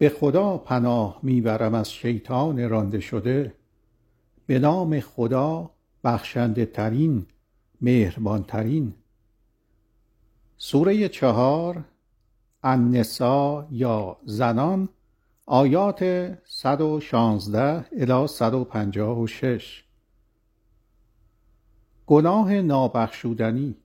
[0.00, 3.54] به خدا پناه می برم از شیطان رانده شده.
[4.46, 5.70] به نام خدا
[6.04, 7.26] بخشنده ترین
[7.80, 8.94] مهربان ترین
[10.56, 11.84] سوره چهار
[12.62, 14.88] النساء یا زنان
[15.46, 16.04] آیات
[16.44, 19.84] 116 الی 156
[22.06, 23.76] گناه نابخشودنی.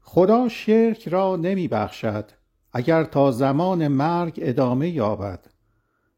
[0.00, 2.43] خدا شرک را نمی بخشد
[2.74, 5.46] اگر تا زمان مرگ ادامه یابد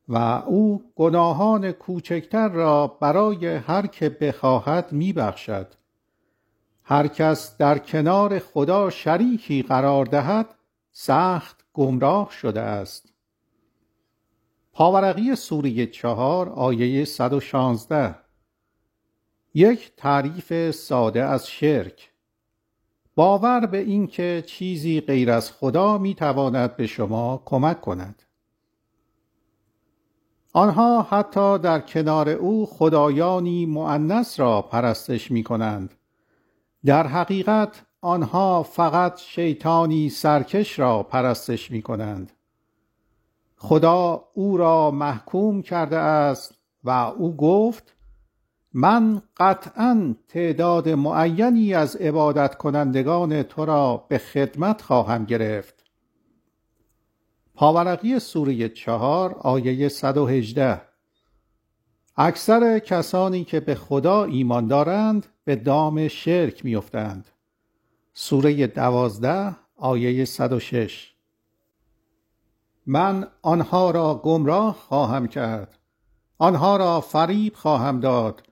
[0.08, 5.74] و او گناهان کوچکتر را برای هر که بخواهد می بخشد
[6.84, 10.54] هر کس در کنار خدا شریکی قرار دهد
[10.92, 13.12] سخت گمراه شده است.
[14.72, 18.14] پاورقی سوره چهار آیه 116
[19.54, 22.12] یک تعریف ساده از شرک.
[23.16, 28.22] باور به اینکه چیزی غیر از خدا می تواند به شما کمک کند.
[30.52, 35.94] آنها حتی در کنار او خدایانی معنس را پرستش می کنند
[36.84, 42.32] در حقیقت آنها فقط شیطانی سرکش را پرستش می کنند
[43.56, 47.95] خدا او را محکوم کرده است و او گفت
[48.78, 55.84] من قطعا تعداد معینی از عبادت کنندگان تو را به خدمت خواهم گرفت.
[57.54, 60.80] پاورقی سوره چهار آیه 118
[62.16, 67.28] اکثر کسانی که به خدا ایمان دارند به دام شرک میافتند.
[68.14, 71.12] سوره دوازده آیه 106
[72.86, 75.78] من آنها را گمراه خواهم کرد.
[76.38, 78.42] آنها را فریب خواهم داد.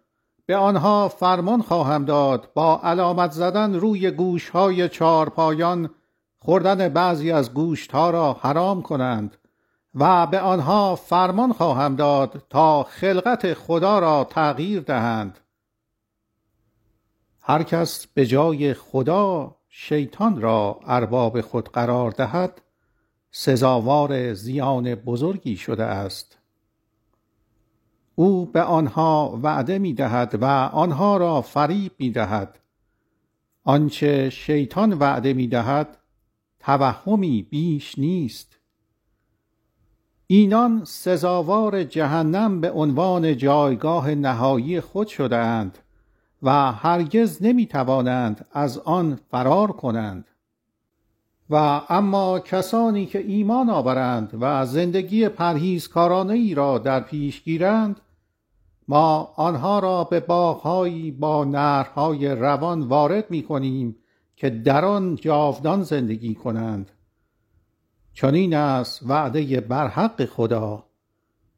[0.47, 5.91] به آنها فرمان خواهم داد با علامت زدن روی گوشهای چارپایان
[6.39, 9.37] خوردن بعضی از گوشتها را حرام کنند
[9.95, 15.39] و به آنها فرمان خواهم داد تا خلقت خدا را تغییر دهند.
[17.43, 22.63] هر کس به جای خدا شیطان را ارباب خود قرار دهد
[23.31, 26.39] سزاوار زیان بزرگی شده است.
[28.15, 32.59] او به آنها وعده می دهد و آنها را فریب می دهد
[33.65, 35.99] آنچه شیطان وعده می دهد
[36.61, 38.59] توهمی بیش نیست.
[40.27, 45.79] اینان سزاوار جهنم به عنوان جایگاه نهایی خود شده اند
[46.43, 50.25] و هرگز نمی توانند از آن فرار کنند.
[51.51, 58.01] و اما کسانی که ایمان آورند و زندگی پرهیزکارانه ای را در پیش گیرند
[58.89, 63.97] ما آنها را به باغهایی با نهرهای روان وارد می کنیم
[64.37, 66.91] که در آن جاودان زندگی کنند.
[68.13, 70.85] چنین است وعده برحق خدا.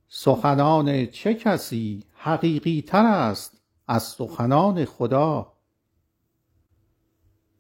[0.09, 5.53] سخنان چه کسی حقیقی تر است از سخنان خدا؟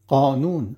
[0.06, 0.76] قانون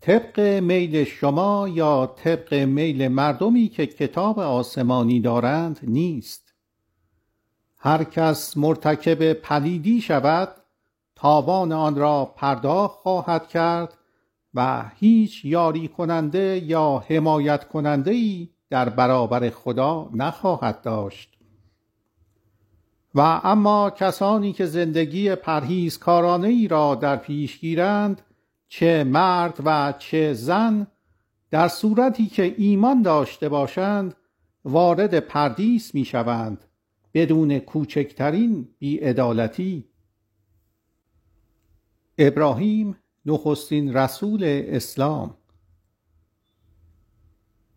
[0.00, 6.45] طبق میل شما یا طبق میل مردمی که کتاب آسمانی دارند نیست.
[7.78, 10.48] هر کس مرتکب پلیدی شود
[11.14, 13.96] تاوان آن را پرداخت خواهد کرد
[14.54, 21.36] و هیچ یاری کننده یا حمایت کننده ای در برابر خدا نخواهد داشت.
[23.14, 28.22] و اما کسانی که زندگی پرهیزکارانه ای را در پیش گیرند
[28.68, 30.86] چه مرد و چه زن
[31.50, 34.14] در صورتی که ایمان داشته باشند
[34.64, 36.65] وارد پردیس می شوند
[37.16, 39.84] بدون کوچکترین بیعدالتی.
[42.18, 42.96] ابراهیم
[43.26, 45.34] نخستین رسول اسلام.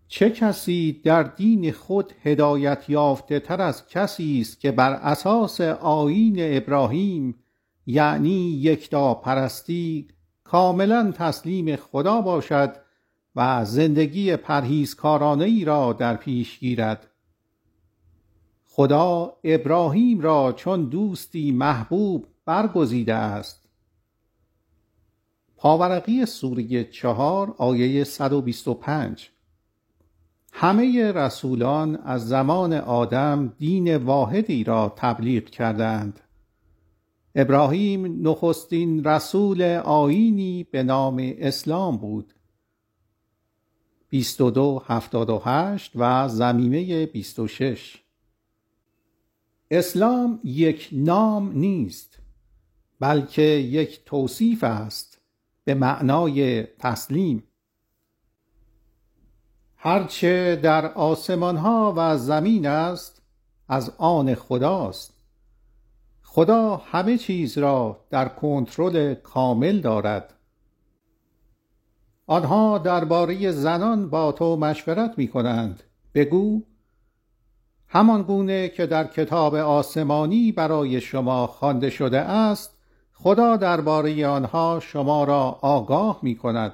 [0.07, 6.35] چه کسی در دین خود هدایت یافته تر از کسی است که بر اساس آیین
[6.39, 7.35] ابراهیم
[7.85, 10.07] یعنی یکتا پرستی
[10.43, 12.75] کاملا تسلیم خدا باشد
[13.35, 17.09] و زندگی پرهیزکارانه ای را در پیش گیرد؟
[18.79, 23.69] خدا ابراهیم را چون دوستی محبوب برگزیده است.
[25.57, 29.29] پاورقی سوره چهار آیه 125
[30.53, 36.19] همه رسولان از زمان آدم دین واحدی را تبلیغ کردند.
[37.35, 42.33] ابراهیم نخستین رسول آیینی به نام اسلام بود.
[44.11, 48.08] 2278 و زمینه 26
[49.71, 52.19] اسلام یک نام نیست
[52.99, 55.21] بلکه یک توصیف است
[55.63, 57.43] به معنای تسلیم.
[59.77, 63.21] هرچه در آسمان ها و زمین است
[63.67, 65.13] از آن خداست.
[66.23, 70.33] خدا همه چیز را در کنترل کامل دارد.
[72.27, 75.83] آنها درباره زنان با تو مشورت می کنند
[76.13, 76.63] بگو
[77.91, 82.79] همان گونه که در کتاب آسمانی برای شما خوانده شده است
[83.13, 86.73] خدا درباره آنها شما را آگاه می کند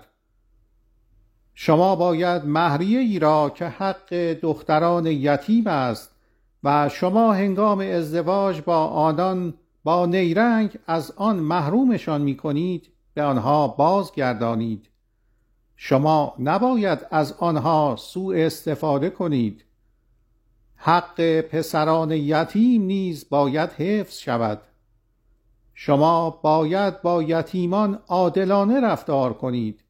[1.54, 6.16] شما باید مهریه ای را که حق دختران یتیم است
[6.64, 9.54] و شما هنگام ازدواج با آنان
[9.84, 14.90] با نیرنگ از آن محرومشان می کنید به آنها بازگردانید.
[15.76, 19.65] شما نباید از آنها سوء استفاده کنید.
[20.88, 24.62] حق پسران یتیم نیز باید حفظ شود.
[25.74, 29.84] شما باید با یتیمان عادلانه رفتار کنید.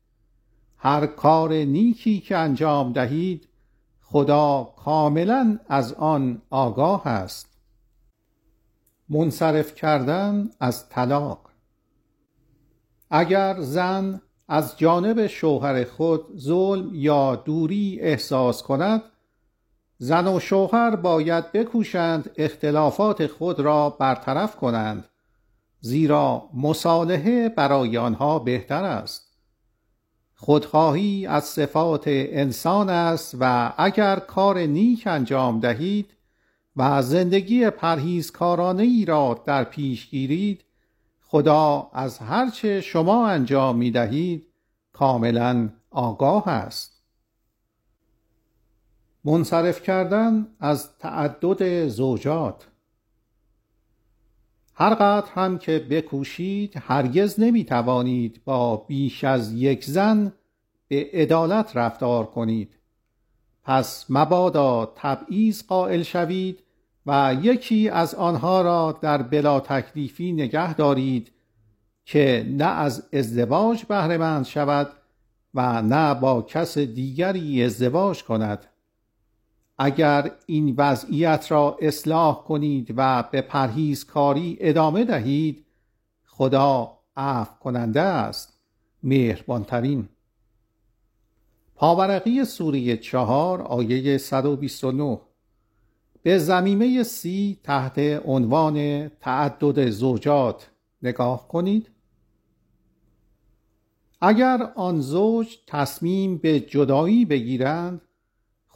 [0.78, 3.48] هر کار نیکی که انجام دهید
[4.02, 7.58] خدا کاملا از آن آگاه است.
[9.10, 11.50] منصرف کردن از طلاق.
[13.10, 19.02] اگر زن از جانب شوهر خود ظلم یا دوری احساس کند
[19.98, 25.06] زن و شوهر باید بکوشند اختلافات خود را برطرف کنند
[25.80, 29.26] زیرا مصالحه برای آنها بهتر است.
[30.36, 36.12] خودخواهی از صفات انسان است و اگر کار نیک انجام دهید
[36.76, 40.64] و زندگی پرهیزکارانه ای را در پیش گیرید
[41.22, 44.48] خدا از هرچه شما انجام می دهید
[44.94, 46.95] کاملا آگاه است.
[49.26, 52.68] منصرف کردن از تعدد زوجات.
[54.74, 60.34] هر قدر هم که بکوشید هرگز نمی توانید با بیش از یک زن
[60.88, 62.78] به عدالت رفتار کنید.
[63.64, 66.64] پس مبادا تبعیض قائل شوید
[67.06, 71.32] و یکی از آنها را در بلا تکلیفی نگه دارید
[72.06, 74.92] که نه از ازدواج بهرهمند شود
[75.54, 78.66] و نه با کس دیگری ازدواج کند.
[79.78, 85.66] اگر این وضعیت را اصلاح کنید و به پرهیزکاری ادامه دهید
[86.26, 88.60] خدا عفو کننده است.
[89.04, 90.10] مهربانترین.
[91.76, 95.20] پاورقی سوره چهار آیه 129
[96.24, 100.70] به زمیمه سی تحت عنوان تعدد زوجات
[101.02, 101.90] نگاه کنید.
[104.22, 108.02] اگر آن زوج تصمیم به جدایی بگیرند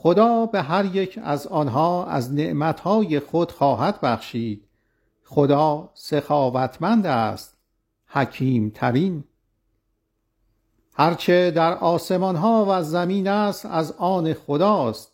[0.02, 4.66] خدا به هر یک از آنها از نعمتهای خود خواهد بخشید.
[5.26, 7.58] خدا سخاوتمند است
[8.08, 9.24] حکیم ترین
[10.94, 15.12] هرچه در آسمان ها و زمین است از آن خداست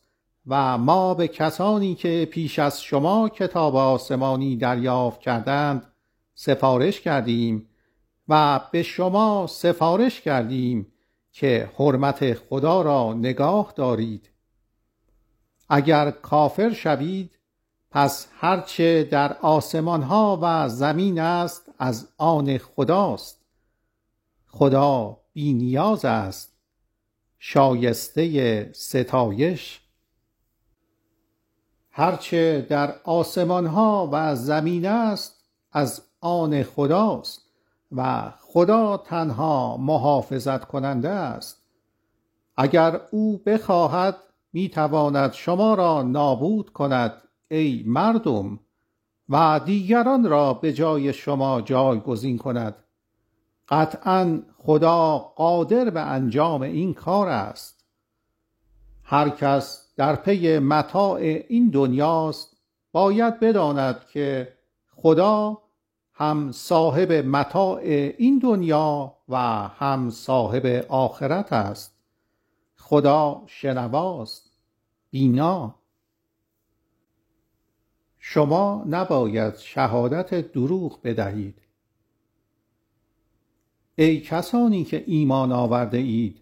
[0.48, 5.88] و ما به کسانی که پیش از شما کتاب آسمانی دریافت کردند
[6.36, 7.70] سفارش کردیم
[8.30, 10.88] و به شما سفارش کردیم
[11.32, 14.35] که حرمت خدا را نگاه دارید.
[15.70, 17.40] اگر کافر شوید
[17.92, 23.46] پس هرچه در آسمان ها و زمین است از آن خداست.
[24.48, 26.58] خدا بینیاز است.
[27.40, 29.82] شایسته ستایش.
[31.92, 37.42] هرچه در آسمان ها و زمین است از آن خداست
[37.92, 41.62] و خدا تنها محافظت کننده است.
[42.58, 44.18] اگر او بخواهد
[44.56, 48.60] می تواند شما را نابود کند ای مردم
[49.30, 52.76] و دیگران را به جای شما جایگزین کند.
[53.70, 57.86] قطعا خدا قادر به انجام این کار است.
[59.04, 61.20] هر کس در پی متاع
[61.50, 62.58] این دنیاست
[62.92, 64.54] باید بداند که
[64.96, 65.58] خدا
[66.14, 67.80] هم صاحب متاع
[68.18, 71.96] این دنیا و هم صاحب آخرت است.
[72.78, 74.45] خدا شنواست.
[75.16, 75.76] بینا.
[78.18, 81.62] شما نباید شهادت دروغ بدهید.
[83.96, 86.42] ای کسانی که ایمان آورده اید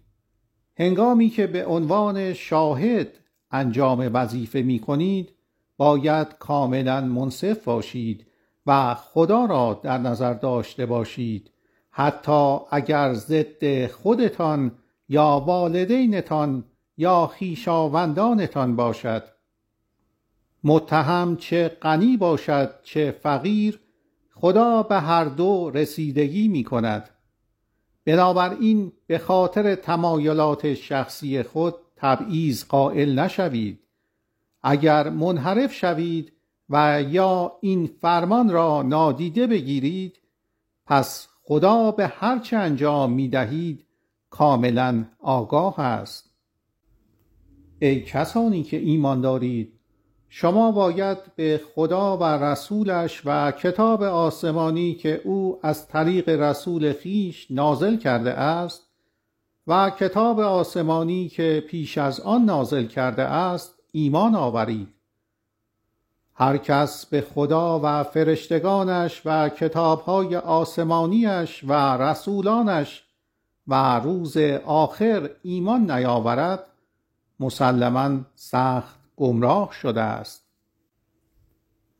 [0.76, 3.18] هنگامی که به عنوان شاهد
[3.50, 5.32] انجام وظیفه می کنید
[5.76, 8.26] باید کاملا منصف باشید
[8.66, 11.50] و خدا را در نظر داشته باشید.
[11.90, 14.72] حتی اگر ضد خودتان
[15.08, 16.64] یا والدینتان
[16.96, 19.24] یا خیشاوندانتان باشد.
[20.64, 23.80] متهم چه غنی باشد چه فقیر
[24.34, 27.10] خدا به هر دو رسیدگی می کند
[28.04, 33.80] بنابراین به خاطر تمایلات شخصی خود تبعیض قائل نشوید.
[34.62, 36.32] اگر منحرف شوید
[36.70, 40.20] و یا این فرمان را نادیده بگیرید
[40.86, 43.86] پس خدا به هر چه انجام می دهید
[44.30, 46.33] کاملا آگاه است.
[47.86, 49.72] ای کسانی که ایمان دارید
[50.28, 57.46] شما باید به خدا و رسولش و کتاب آسمانی که او از طریق رسول خیش
[57.50, 58.82] نازل کرده است
[59.66, 64.88] و کتاب آسمانی که پیش از آن نازل کرده است ایمان آورید.
[66.34, 71.72] هر کس به خدا و فرشتگانش و کتابهای آسمانیش و
[72.02, 73.04] رسولانش
[73.68, 76.66] و روز آخر ایمان نیاورد
[77.40, 80.44] مسلما سخت گمراه شده است.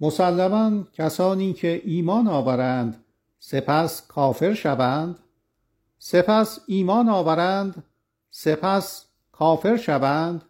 [0.01, 3.05] مسلما کسانی که ایمان آورند
[3.39, 5.19] سپس کافر شوند
[5.99, 7.85] سپس ایمان آورند
[8.31, 10.45] سپس کافر شوند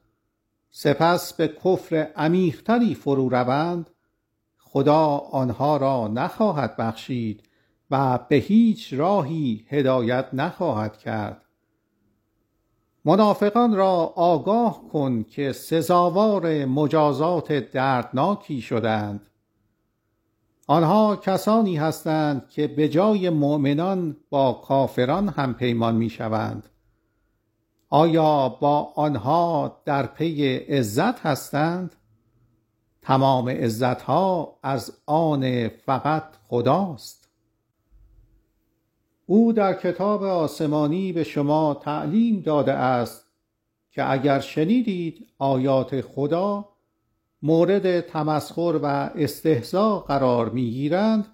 [0.71, 3.91] سپس به کفر عمیقتری فرو روند
[4.59, 7.49] خدا آنها را نخواهد بخشید
[7.91, 11.44] و به هیچ راهی هدایت نخواهد کرد.
[13.05, 19.27] منافقان را آگاه کن که سزاوار مجازات دردناکی شدند.
[20.67, 26.69] آنها کسانی هستند که به جای مؤمنان با کافران هم پیمان می شوند
[27.95, 31.97] آیا با آنها در پی عزت هستند؟
[33.03, 37.24] تمام عزتها از آن فقط خداست.
[39.27, 43.27] او در کتاب آسمانی به شما تعلیم داده است
[43.91, 46.69] که اگر شنیدید آیات خدا
[47.43, 51.27] مورد تمسخر و استهزا قرار می‌گیرند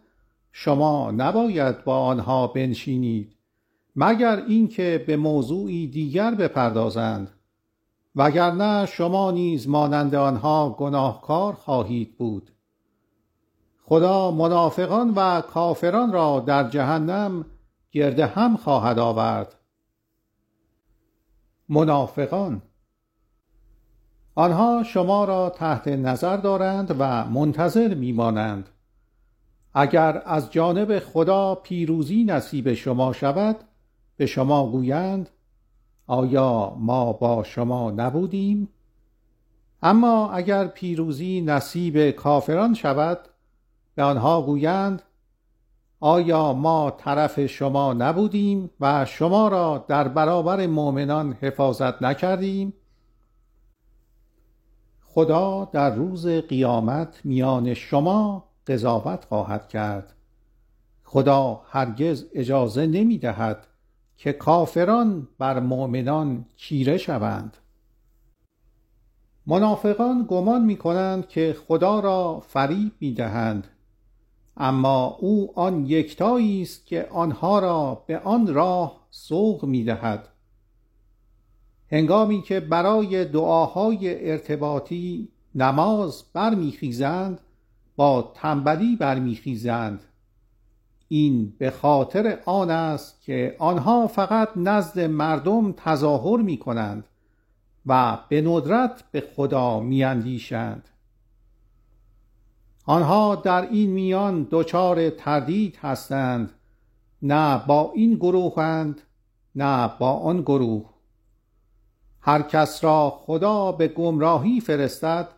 [0.53, 3.37] شما نباید با آنها بنشینید
[3.97, 7.31] مگر اینکه به موضوعی دیگر بپردازند.
[8.17, 12.51] وگرنه شما نیز مانند آنها گناهکار خواهید بود.
[13.85, 17.47] خدا منافقان و کافران را در جهنم
[17.93, 19.55] گرد هم خواهد آورد.
[21.69, 22.63] منافقان
[24.35, 28.69] آنها شما را تحت نظر دارند و منتظر میمانند.
[29.75, 33.57] اگر از جانب خدا پیروزی نصیب شما شود
[34.17, 35.31] به شما گویند
[36.07, 38.69] آیا ما با شما نبودیم؟
[39.83, 43.19] اما اگر پیروزی نصیب کافران شود
[43.95, 45.03] به آنها گویند
[46.01, 52.73] آیا ما طرف شما نبودیم و شما را در برابر مؤمنان حفاظت نکردیم؟
[55.05, 60.13] خدا در روز قیامت میان شما قضاوت خواهد کرد.
[61.05, 63.67] خدا هرگز اجازه نمی دهد
[64.17, 67.57] که کافران بر مؤمنان چیره شوند.
[69.47, 73.69] منافقان گمان می کنند که خدا را فریب می دهند
[74.63, 80.29] اما او آن یکتایی است که آنها را به آن راه سوق می دهد
[81.93, 87.41] هنگامی که برای دعاهای ارتباطی نماز برمیخیزند
[87.97, 90.03] با تنبلی برمیخیزند
[91.09, 97.05] این به خاطر آن است که آنها فقط نزد مردم تظاهر می کنند
[97.87, 100.89] و به ندرت به خدا می اندیشند.
[102.85, 106.53] آنها در این میان دچار تردید هستند
[107.23, 109.01] نه با این گروهند
[109.55, 110.91] نه با آن گروه.
[112.21, 115.29] هر کس را خدا به گمراهی فرستد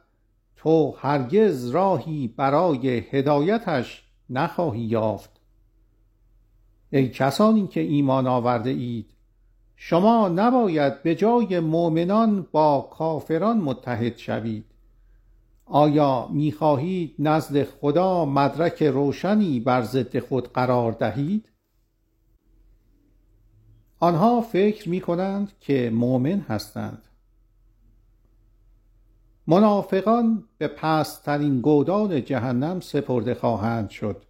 [0.57, 5.31] تو هرگز راهی برای هدایتش نخواهی یافت.
[6.91, 9.11] ای کسانی که ایمان آورده اید
[9.77, 14.72] شما نباید به جای مؤمنان با کافران متحد شوید.
[15.75, 21.51] آیا می‌خواهید نزد خدا مدرک روشنی بر ضد خود قرار دهید؟
[24.01, 27.05] آنها فکر می کنند که مؤمن هستند.
[29.47, 34.25] منافقان به پسترین گودان جهنم سپرده خواهند شد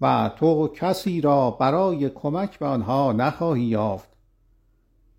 [0.00, 4.08] و تو کسی را برای کمک به آنها نخواهی یافت.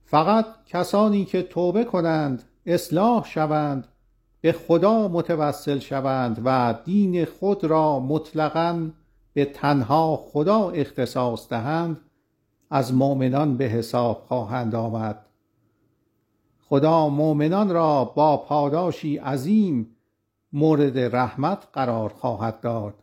[0.06, 3.88] فقط کسانی که توبه کنند اصلاح شوند
[4.46, 8.90] به خدا متوسل شوند و دین خود را مطلقا
[9.34, 12.02] به تنها خدا اختصاص دهند
[12.70, 15.26] از مؤمنان به حساب خواهند آمد.
[16.70, 19.96] خدا مؤمنان را با پاداشی عظیم
[20.54, 22.94] مورد رحمت قرار خواهد داد.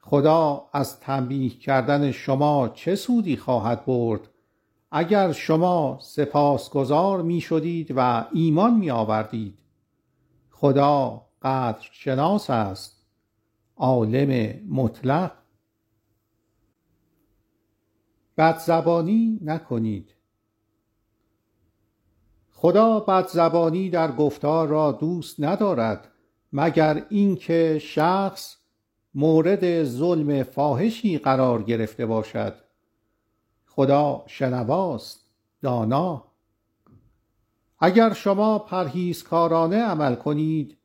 [0.00, 4.28] خدا از تنبیه کردن شما چه سودی خواهد برد؟
[4.90, 9.58] اگر شما سپاسگزار می شدید و ایمان می آوردید
[10.50, 13.06] خدا قدر شناس است
[13.76, 15.32] عالم مطلق.
[18.38, 20.14] بدزبانی نکنید.
[22.52, 26.08] خدا بدزبانی در گفتار را دوست ندارد
[26.52, 28.56] مگر اینکه شخص
[29.14, 32.69] مورد ظلم فاحشی قرار گرفته باشد.
[33.74, 35.26] خدا شنواست
[35.62, 36.24] دانا.
[37.78, 40.78] اگر شما پرهیزکارانه عمل کنید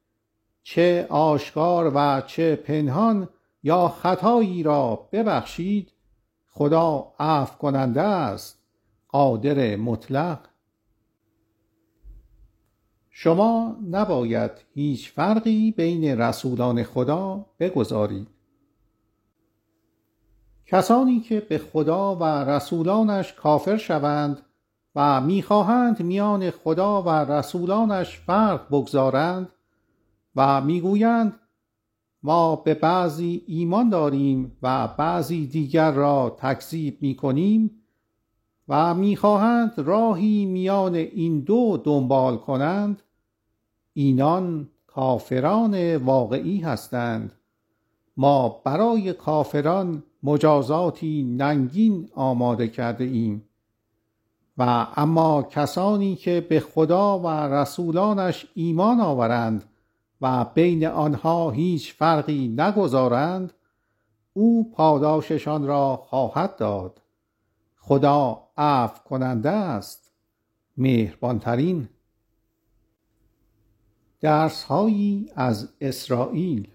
[0.64, 3.30] چه آشکار و چه پنهان
[3.64, 5.92] یا خطایی را ببخشید
[6.48, 8.60] خدا عفو کننده است
[9.08, 10.40] قادر مطلق.
[13.10, 18.35] شما نباید هیچ فرقی بین رسولان خدا بگذارید.
[20.68, 24.42] کسانی که به خدا و رسولانش کافر شوند
[24.96, 29.50] و می‌خواهند میان خدا و رسولانش فرق بگذارند
[30.36, 31.40] و می‌گویند
[32.24, 37.72] ما به بعضی ایمان داریم و بعضی دیگر را تکذیب می‌کنیم
[38.68, 43.02] و می‌خواهند راهی میان این دو دنبال کنند
[43.94, 47.32] اینان کافران واقعی هستند.
[48.18, 53.50] ما برای کافران مجازاتی ننگین آماده کرده ایم.
[54.58, 59.64] و اما کسانی که به خدا و رسولانش ایمان آورند
[60.22, 63.54] و بین آنها هیچ فرقی نگذارند
[64.34, 67.02] او پاداششان را خواهد داد.
[67.78, 70.12] خدا عفو کننده است.
[70.78, 71.90] مهربانترین
[74.22, 76.68] درسهایی از اسرائیل.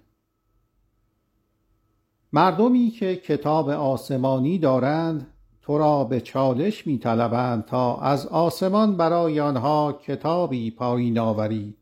[2.33, 5.27] مردمی که کتاب آسمانی دارند
[5.63, 11.77] تو را به چالش می طلبند تا از آسمان برای آنها کتابی پایین آوری.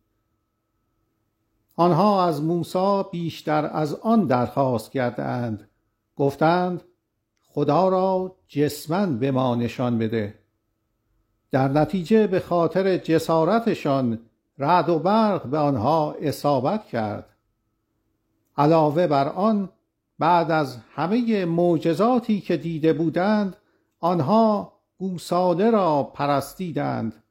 [1.77, 5.69] آنها از موسی بیشتر از آن درخواست کردند.
[6.17, 6.83] گفتند
[7.47, 10.35] خدا را جسما به ما نشان بده.
[11.51, 14.19] در نتیجه به خاطر جسارتشان
[14.59, 17.27] رعد و برق به آنها اصابت کرد.
[18.57, 19.69] علاوه بر آن
[20.19, 23.57] بعد از همه معجزاتی که دیده بودند
[24.01, 27.23] آنها گوساله را پرستیدند.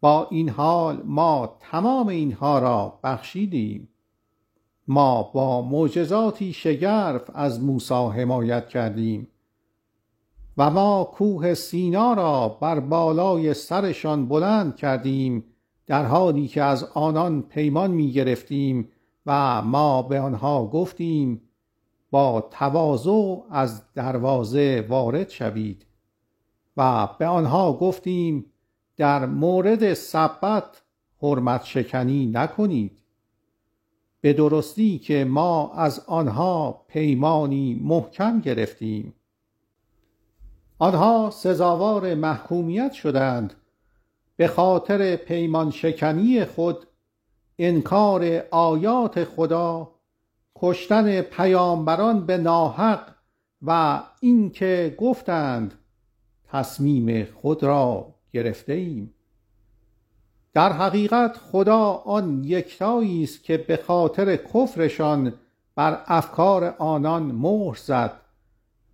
[0.00, 3.88] با این حال ما تمام اینها را بخشیدیم.
[4.88, 9.28] ما با معجزاتی شگرف از موسی حمایت کردیم
[10.56, 15.44] و ما کوه سینا را بر بالای سرشان بلند کردیم
[15.86, 18.88] در حالی که از آنان پیمان می گرفتیم
[19.26, 21.42] و ما به آنها گفتیم
[22.10, 25.86] با تواضع از دروازه وارد شوید
[26.76, 28.44] و به آنها گفتیم
[28.96, 30.82] در مورد سبت
[31.22, 32.96] حرمت شکنی نکنید.
[34.20, 39.14] به درستی که ما از آنها پیمانی محکم گرفتیم.
[40.78, 43.54] آنها سزاوار محکومیت شدند.
[44.36, 46.86] به خاطر پیمان شکنی خود
[47.58, 49.90] انکار آیات خدا
[50.56, 53.14] کشتن پیامبران به ناحق
[53.62, 55.74] و اینکه گفتند
[56.48, 59.14] تصمیم خود را گرفته ایم
[60.52, 65.34] در حقیقت خدا آن یکتایی است که به خاطر کفرشان
[65.74, 68.20] بر افکار آنان مهر زد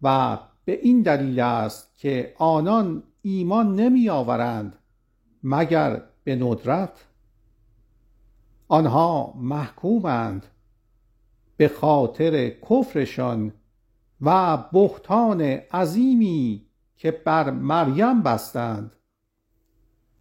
[0.03, 4.77] و به این دلیل است که آنان ایمان نمی آورند
[5.42, 7.05] مگر به ندرت.
[8.69, 10.47] آنها محکومند.
[11.57, 13.53] به خاطر کفرشان
[14.21, 15.40] و بهتان
[15.73, 16.66] عظیمی
[16.97, 18.96] که بر مریم بستند.